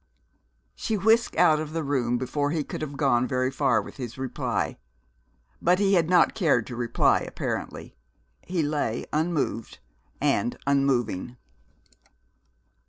She 0.73 0.97
whisked 0.97 1.35
out 1.35 1.59
of 1.59 1.73
the 1.73 1.83
room 1.83 2.17
before 2.17 2.49
he 2.49 2.63
could 2.63 2.81
have 2.81 2.97
gone 2.97 3.27
very 3.27 3.51
far 3.51 3.83
with 3.83 3.97
his 3.97 4.17
reply. 4.17 4.79
But 5.61 5.77
he 5.77 5.93
had 5.93 6.09
not 6.09 6.33
cared 6.33 6.65
to 6.65 6.75
reply, 6.75 7.19
apparently. 7.19 7.95
He 8.41 8.63
lay 8.63 9.05
unmoved 9.13 9.77
and 10.19 10.57
unmoving. 10.65 11.37